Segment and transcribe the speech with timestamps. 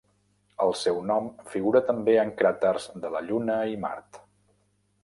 [0.63, 4.25] El seu nom figura també en cràters de la Lluna i Mart.